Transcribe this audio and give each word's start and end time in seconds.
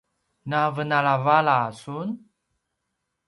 navenalavala 0.49 1.59
sun! 1.81 2.09